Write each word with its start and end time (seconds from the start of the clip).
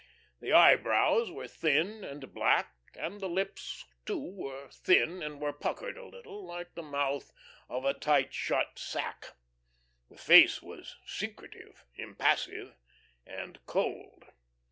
The 0.39 0.51
eyebrows 0.51 1.29
were 1.29 1.47
thin 1.47 2.03
and 2.03 2.33
black, 2.33 2.73
and 2.95 3.21
the 3.21 3.29
lips 3.29 3.85
too 4.03 4.17
were 4.35 4.67
thin 4.71 5.21
and 5.21 5.39
were 5.39 5.53
puckered 5.53 5.95
a 5.95 6.07
little, 6.07 6.43
like 6.43 6.73
the 6.73 6.81
mouth 6.81 7.31
of 7.69 7.85
a 7.85 7.93
tight 7.93 8.33
shut 8.33 8.79
sack. 8.79 9.33
The 10.09 10.17
face 10.17 10.59
was 10.59 10.95
secretive, 11.05 11.85
impassive, 11.99 12.73
and 13.27 13.63
cold. 13.67 14.25